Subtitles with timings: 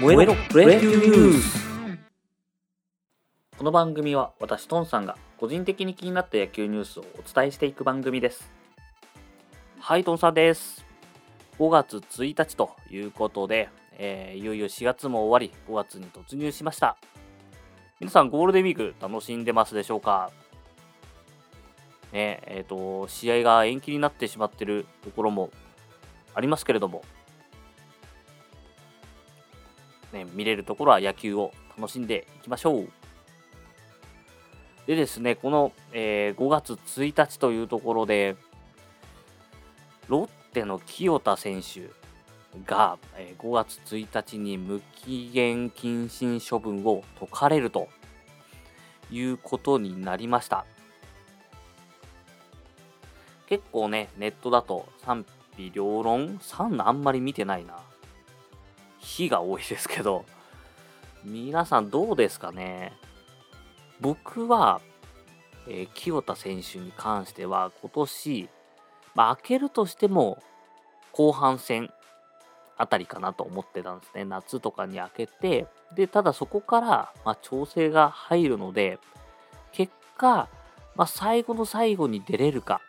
[0.00, 1.64] 燃えろプロ野球ニュース
[3.56, 8.50] この番組は私トンさんが個人的に気になった野球ニュースをお伝えしていく番組です。
[9.78, 10.84] はいトンさんです。
[11.60, 16.96] 5月1日ということで、えー、いよいよ4月も終わり5月に突入しました。
[18.00, 20.32] 皆さんゴールデンウィーク楽しんでますでしょうか？
[22.12, 25.50] ねえーと、試合が延期になってしまっているところも
[26.34, 27.04] ありますけれども、
[30.14, 32.88] ね、見れるところは野球を楽しんでいきましょう。
[34.86, 38.36] でですね、この、えー、5月1日というところで、
[40.08, 41.90] ロッテの清田選手
[42.66, 47.88] が、えー、5月1日に無期限謹慎処分を解かれると
[49.10, 50.64] いうことになりました。
[53.46, 57.78] 結構ね、ネットだと賛否両論 ?3 あんまり見てないな。
[59.04, 60.24] 火が多いですけど、
[61.24, 62.92] 皆さんどうですかね？
[64.00, 64.80] 僕は、
[65.68, 68.48] えー、清田選手に関しては今年、
[69.14, 70.42] まあ、開けるとしても
[71.12, 71.90] 後半戦
[72.76, 74.24] あたりかなと思ってたんですね。
[74.24, 78.98] 夏とかに開けて、で、ただそこから、まあ、調整が入るので、
[79.72, 80.48] 結果、
[80.96, 82.80] まあ、最後の最後に出れるか、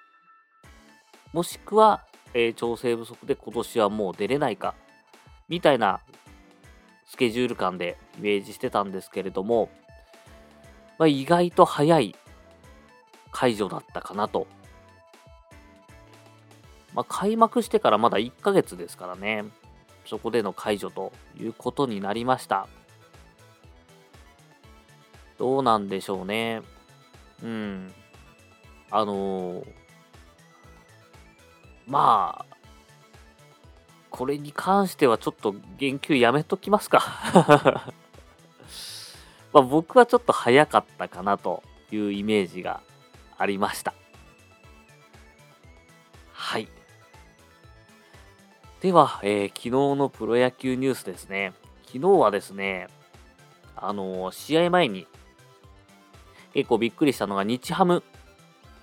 [1.34, 4.74] もしくは、えー、調整不足で今年はもう出れないか、
[5.48, 6.02] みたいな
[7.06, 9.70] スケジュール感でイメージしてたんですけれども、
[10.98, 12.16] まあ、意外と早い
[13.32, 14.48] 解除だったかなと。
[16.94, 19.44] まあ、開幕してからまだ1ヶ月ですからね、
[20.06, 22.68] そこでの解除ということになりました。
[25.38, 26.62] どうなんでしょうね。
[27.44, 27.94] うん。
[28.90, 29.86] あのー
[31.88, 32.55] まあ、
[34.16, 37.92] これに関してはちょっと言及やめときますか
[39.52, 41.62] ま僕はちょっと早かったかなと
[41.92, 42.80] いうイメージが
[43.38, 43.94] ありました。
[46.32, 46.70] はい。
[48.80, 51.54] では、えー、昨日のプロ野球ニュースですね。
[51.86, 52.88] 昨日はですね、
[53.76, 55.08] あのー、試合前に
[56.54, 58.02] 結構びっくりしたのが日ハム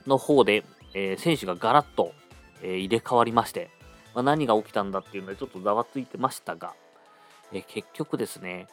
[0.06, 0.62] の方で、
[0.92, 2.12] えー、選手がガラッと
[2.62, 3.70] え、入れ替わりまして、
[4.14, 6.74] まあ、何が起きたんだっていうのでちょっとざわついてましたが、
[7.52, 8.66] え、結局ですね、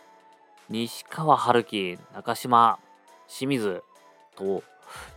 [0.69, 2.79] 西川春樹、中島、
[3.27, 3.83] 清水
[4.35, 4.63] と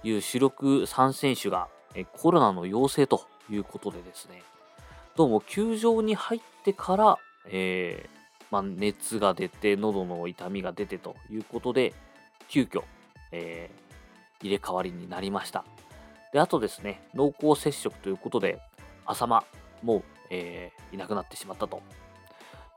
[0.02, 4.42] いう主力3選手が、えコロナの陽性ということでですね、
[5.14, 7.18] どうも球場に入ってから、
[7.50, 11.92] えー、まあ、熱が出て、喉の痛みが出てということで、
[12.48, 12.82] 急遽、
[13.30, 15.64] えー、入れ替わりになりました。
[16.32, 18.58] で、あとですね、濃厚接触ということで、
[19.04, 19.44] 浅間
[19.82, 20.02] も、
[20.34, 21.82] えー、いなくなってしまったと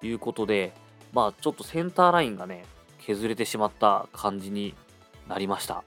[0.04, 0.74] いうことで、
[1.14, 2.66] まあ、ちょっとセンターラインがね、
[3.00, 4.76] 削れてしまった感じに
[5.30, 5.84] なりました。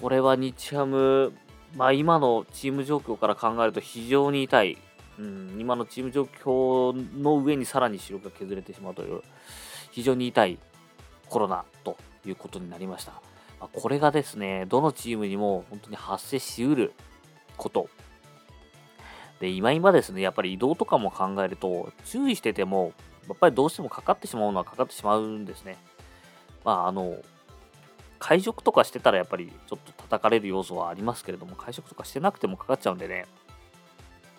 [0.00, 1.32] これは日ハム、
[1.76, 4.78] まあ、今のチーム状況から考えると非常に痛い、
[5.18, 9.22] うん、今のチーム状況の上にさらに主力が削れてしまうという、
[9.90, 10.58] 非常に痛い
[11.28, 13.20] コロナということになりました。
[13.72, 16.92] これがですね、どのチームにも本当に発生しうる
[17.56, 17.90] こと
[19.40, 22.92] で、今今ですね、やっぱり移動とかも考えると、注意してても、
[23.26, 25.78] やっぱりどうしてもかかってしまうのはかかってしまうんですね。
[26.64, 27.16] まあ、あの、
[28.18, 33.26] 会食とかしてたらやっぱりちょっと叩かれる要素はありますけれども、会食とかしてなくてもかかっちゃうんでね、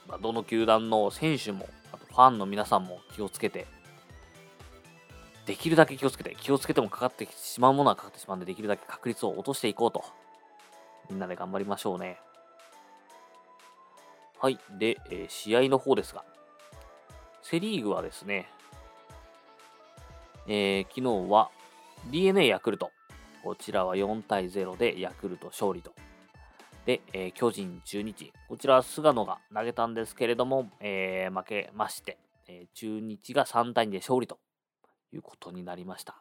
[0.07, 3.65] まあ、どの球団の選手も、あとファンの皆さんも気をつけて、
[5.47, 10.03] できるだけ気をつけて、気をつけてもかかってしまうものはかかってしまうんで、できるだけ確率を落としていこうと。
[11.09, 12.19] みんなで頑張りましょうね。
[14.41, 14.57] はい。
[14.79, 16.25] で、えー、試合の方ですが、
[17.43, 18.49] セ・リーグはですね、
[20.47, 21.51] えー、昨日は
[22.09, 22.89] DNA ヤクルト。
[23.43, 25.93] こちらは4対0でヤクルト勝利と。
[26.87, 28.33] で、えー、巨人中日。
[28.49, 32.17] こちらは菅野が投げたんですけれども、えー、負けまして、
[32.47, 34.39] えー、中日が3対2で勝利と
[35.13, 36.19] いうことになりました。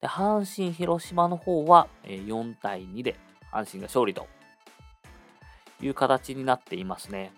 [0.00, 3.16] で阪神、広島の方は、え、4対2で
[3.50, 4.28] 阪神が勝利と
[5.80, 7.32] いう形になっていますね。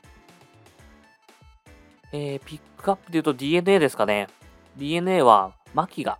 [2.12, 4.28] えー、ピックアップで言うと DNA ですかね。
[4.76, 6.18] DNA は、牧が、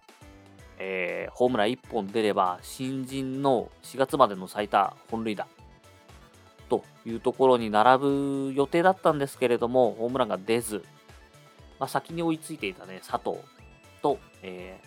[0.78, 5.46] えー、ホームラン1本出れば、新人の4月までの最多本塁打
[6.68, 10.84] というところに並ぶ予定だったんですけれども、ホームランが出ず、
[11.78, 13.38] まあ、先に追いついていたね、佐藤
[14.02, 14.78] と、え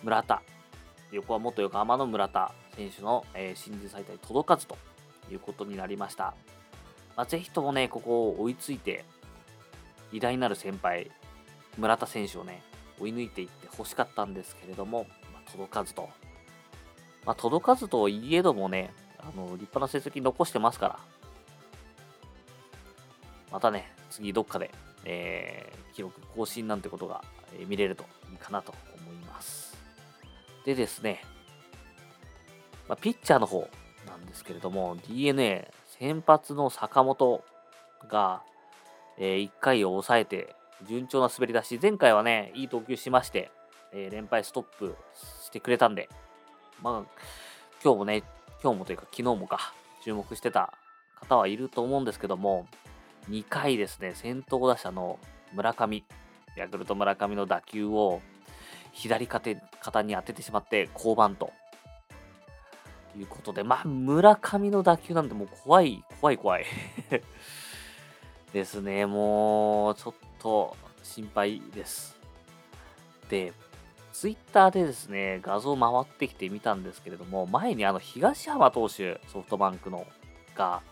[0.00, 0.42] ー、村田、
[1.12, 4.76] 横浜元横浜の村田選手の、えー、新人最多に届かずと
[5.30, 6.34] いうことになりました。
[7.16, 9.04] まあ、ぜひともね、ここを追いついて、
[10.12, 11.10] 偉大なる先輩、
[11.78, 12.62] 村田選手をね、
[13.00, 16.08] 追い抜いていって欲しかったんですけれども、まあ、届かずと。
[17.24, 20.98] まあ、届かずといえどもね、あの立派な成績残してますから、
[23.50, 24.70] またね、次どっかで、
[25.04, 27.22] えー、記録更新なんてことが、
[27.68, 29.76] 見れるといいかなと思います。
[30.64, 31.22] でですね、
[32.88, 33.68] まあ、ピッチャーの方
[34.06, 35.70] なんですけれども、DNA
[36.02, 37.44] 先発の坂本
[38.10, 38.42] が、
[39.18, 40.56] えー、1回を抑えて
[40.88, 43.52] 順調な滑り出し、前回はね、いい投球しまして、
[43.92, 44.96] えー、連敗ストップ
[45.44, 46.08] してくれたんで、
[46.82, 47.20] まあ、
[47.84, 48.24] 今日もね、
[48.60, 50.74] 今日もというか昨日もか、注目してた
[51.20, 52.66] 方はいると思うんですけども、
[53.30, 55.20] 2回ですね、先頭打者の
[55.54, 56.04] 村上、
[56.56, 58.20] ヤクルト村上の打球を
[58.90, 59.52] 左肩
[60.02, 61.52] に当ててしまって降板と
[63.12, 66.64] ということで、まあ、村上の打球なんてもう怖い、怖い、怖い
[68.52, 69.06] ですね。
[69.06, 72.18] もう、ちょっと心配です。
[73.28, 73.52] で、
[74.12, 80.06] ツイッターでですね、画像回ってきてみたんですけれども、前にあの東浜投手、ソフトバンクの、
[80.54, 80.82] が、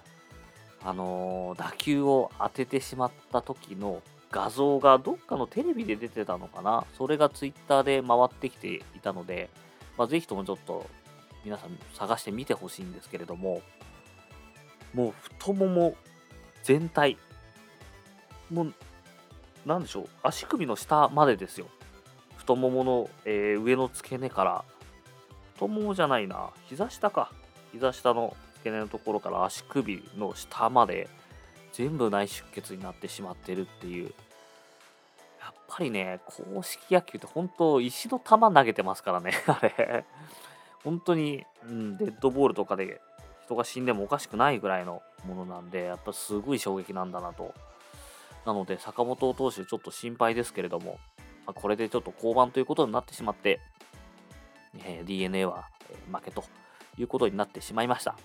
[0.83, 9.51] あのー、打球を当ててしまった時の画像がどっかのテレビで出てたのかなそれがツイッターで回ってきていたので、
[9.99, 10.87] まあ、ぜひともちょっと
[11.45, 13.63] 皆さん探してみてほしいんですけれども、
[14.95, 15.95] もう太もも
[16.63, 17.17] 全体、
[18.51, 18.75] もう、
[19.67, 21.67] なんでしょう、足首の下までですよ。
[22.37, 24.65] 太ももの、えー、上の付け根から、
[25.55, 27.31] 太ももじゃないな、膝下か。
[27.73, 31.09] 膝下の付け根のところから足首の下まで、
[31.73, 34.13] 全部内出血になってしまってるっていう。
[35.41, 40.05] やっぱりね、公式野球って本当、石の球投げてますからね、 あれ。
[40.85, 43.00] 本当に、うん、デッドボールとかで
[43.44, 47.53] 人が死んでもおかしくないぐらいのものなんで、やっぱすごい衝撃なんだなと。
[48.47, 50.99] なので、坂本投手ちょっと心配ですけれども、
[51.47, 53.61] まあ、これでちょっと降板ということになってしまって、
[54.85, 55.69] えー、DNA は
[56.12, 56.44] 負けと
[56.97, 58.17] いうことになってしまいました。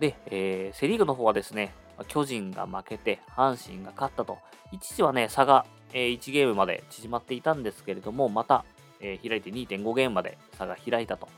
[0.00, 1.72] で、えー、セ・リーグの方はですね、
[2.08, 4.38] 巨人が負けて、阪神が勝ったと、
[4.72, 8.64] 一時はね、差が、えー、1ゲームまで縮まっていたんですけれども、また
[9.02, 11.28] えー、開いて2.5ゲームまで差が開いたと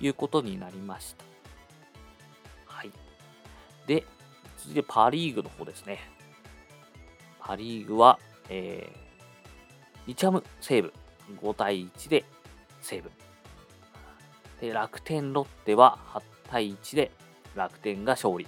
[0.00, 1.24] いうことになりました。
[2.66, 2.90] はい。
[3.86, 4.04] で、
[4.56, 5.98] 続いてパ・リーグの方ですね。
[7.40, 8.18] パ・リーグは、
[8.48, 10.92] えー、日ハム、西武、
[11.42, 12.24] 5対1で
[12.80, 13.10] 西武。
[14.60, 17.10] で、楽天、ロッテは8対1で
[17.54, 18.46] 楽天が勝利。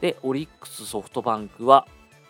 [0.00, 1.86] で、オリックス、ソフトバンクは、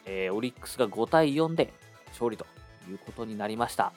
[0.06, 1.72] えー、オリックスが5対4で
[2.08, 2.46] 勝利と
[2.88, 3.92] いうことになりました。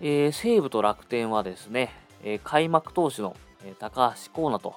[0.00, 1.90] えー、西武と楽天はですね、
[2.22, 4.74] えー、開幕投手の、えー、高橋光成と、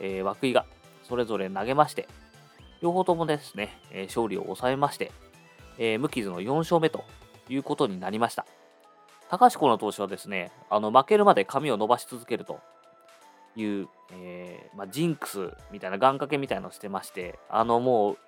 [0.00, 0.64] え涌井が
[1.02, 2.08] それぞれ投げまして、
[2.80, 5.10] 両方ともですね、え勝利を収めまして、
[5.78, 7.04] え無傷の4勝目と
[7.48, 8.46] いうことになりました。
[9.30, 12.60] 高橋光成投手はですね、あの負けるまで髪を伸ばし続けると
[13.56, 18.18] いう、えまあ、ジンクスみたいな願掛けみたいなのをしてまして、あのもう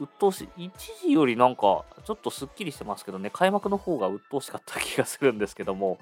[0.00, 0.66] 鬱陶しい。
[0.66, 5.98] 一時よりなんか、ちょっとすっきりしてますけどね、開幕の方が鬱陶しかった気がするんですけども、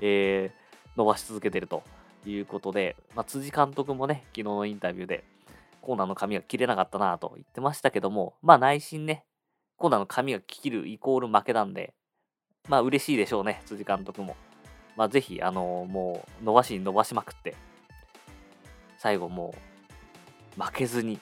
[0.00, 1.82] えー、伸ばし続けてると
[2.24, 5.24] いうことで、まあ、辻監督もね、昨日のインタビューで、
[5.80, 9.24] コーナーの髪が切れなかったなと言ってましたけども、まあ内心ね、
[9.76, 11.92] コーナーの髪が切るイコール負けなんで、
[12.68, 14.36] まあ嬉しいでしょうね、辻監督も。
[14.96, 17.56] まあぜひ、あのー、もう伸ばしに伸ばしまくって、
[18.98, 19.54] 最後も
[20.56, 21.18] う負けずに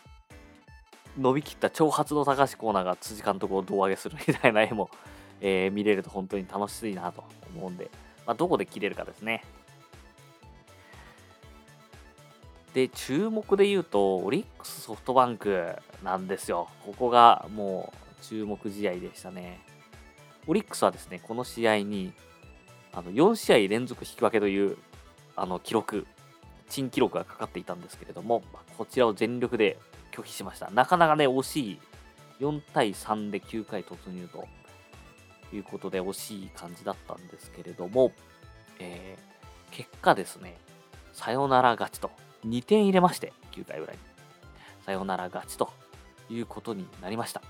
[1.20, 4.90] 伸びきった長髪の高橋コーナーが辻監督を胴上げするみたいな絵も、
[5.42, 7.22] えー、見れると本当に楽しいなと
[7.54, 7.90] 思うんで、
[8.26, 9.44] まあ、どこで切れるかですね。
[12.72, 16.68] で、注目で言うと、オリックスソフトバンクなんですよ。
[16.86, 19.60] ここがもう注目試合でしたね。
[20.46, 22.14] オリックスはですね、この試合に
[22.92, 24.78] あの4試合連続引き分けという
[25.36, 26.06] あの記録、
[26.70, 28.42] 珍記録がかかっていたんですけれども、
[28.78, 29.76] こちらを全力で
[30.20, 30.70] 拒否しました。
[30.70, 31.80] なかなかね、惜しい。
[32.40, 34.48] 4対3で9回突入と
[35.54, 38.12] いうことで惜しい感じだったんですけれども、
[38.78, 40.56] えー、結果ですね、
[41.12, 42.10] サヨナラ勝ちと
[42.46, 43.98] 2点入れまして、9回裏に。
[44.86, 45.70] サヨナラ勝ちと
[46.30, 47.42] いうことになりました。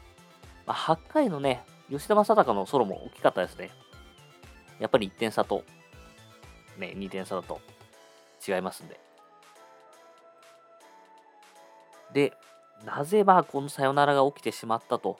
[0.67, 3.71] まあ、8回のね、吉田正尚のソロも大きかったですね。
[4.81, 5.65] やっぱり1点差と、
[6.79, 7.61] ね、2点差だと
[8.47, 8.99] 違いますんで。
[12.13, 12.33] で、
[12.85, 15.19] なぜまあこのサヨナラが起きてしまったと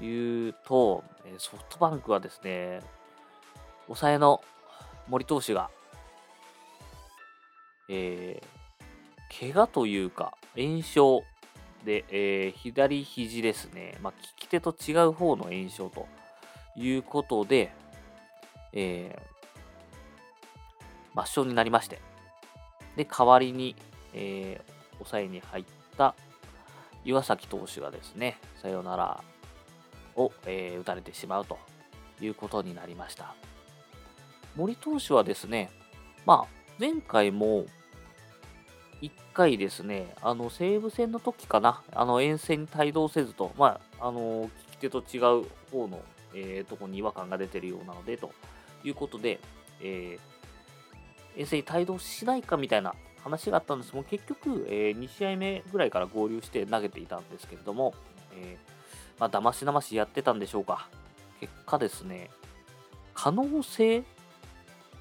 [0.00, 1.04] いうと、
[1.38, 2.80] ソフトバンクはですね、
[3.86, 4.42] 抑えの
[5.08, 5.70] 森投手が、
[7.88, 11.22] えー、怪我というか、炎症
[11.84, 16.06] で、えー、左肘ですね、まあ、利き手と違う方の炎症と
[16.76, 17.72] いうことで、
[18.72, 22.00] えー、抹消になりまして、
[22.96, 23.74] で、代わりに、
[24.14, 25.64] えー、抑えに入っ
[25.96, 26.14] た
[27.04, 29.22] 岩崎投手がですね、さよなら
[30.16, 31.58] を、えー、打たれてしまうと
[32.20, 33.34] いうことになりました。
[34.56, 35.70] 森投手はですね、
[36.26, 36.46] まあ、
[36.78, 37.66] 前回も
[39.00, 46.02] 1回ですね、あの西武戦の時かな、あの遠征に帯同せずと、まあ、あの利き手と違う方の、
[46.34, 48.32] えー、とこに違和感が出てるようなので、と
[48.84, 49.40] いうことで、
[49.80, 57.94] えー、遠征に帯同しないかみたいな話があったんですも結局、えー、2試合目ぐらいから合流して投げていたんですけれども、
[58.34, 60.88] えー、まあ、だましだましやってたんでしょうか。
[61.40, 62.30] 結果ですね、
[63.14, 64.02] 可能性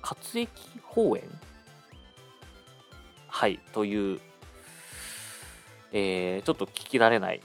[0.02, 0.50] 活液
[0.84, 1.22] 放炎？
[3.28, 4.20] はい、という、
[5.92, 7.42] えー、ちょっと聞き慣れない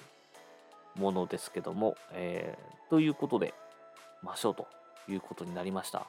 [0.96, 3.54] ものですけども、えー、ということで、
[4.22, 4.66] ましょうと
[5.08, 6.06] いうことになりました。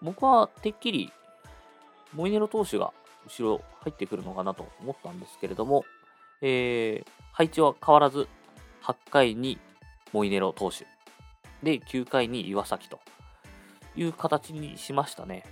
[0.00, 1.12] 僕はてっきり
[2.14, 2.92] モイネロ投手が
[3.26, 5.84] 後ろ入ってくるのかなと思ったんですけれども、
[6.40, 8.28] えー、配置は変わらず、
[8.82, 9.58] 8回に
[10.12, 10.86] モイネロ投手、
[11.62, 13.00] で、9回に岩崎と
[13.96, 15.44] いう形にしましたね。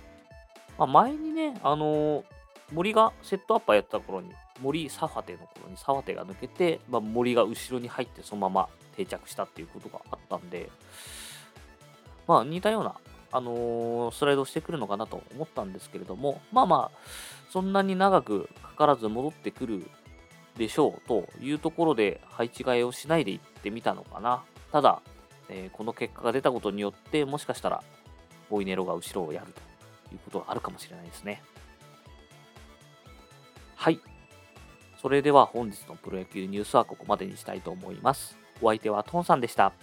[0.77, 2.23] まあ、前にね、あのー、
[2.71, 10.69] 森がセットアッパーやった頃に、森サファテの頃にサファテが抜けて、まあ、森が後ろに入ってそのまま定着したっていうことがあったんで、
[12.27, 12.95] まあ似たような
[13.33, 16.97] あの、スライドしてくるのかなと思ったんですけれども、まあまあ、
[17.49, 19.89] そんなに長くかからず戻ってくる
[20.55, 24.43] でしょうというところで配置替えをしないでいってみたのかな。
[24.71, 25.01] ただ、
[25.49, 27.83] えー、この結果が出たことによって、もしかしたら、
[28.51, 29.61] ボイネロが後ろをやると
[30.13, 31.41] いうことがあるかもしれないですね。
[33.75, 33.99] はい。
[35.01, 38.37] それでは本日のプロ野球ニュースはここまでにしたいと思います。
[38.61, 39.73] お相手はトンさんでした。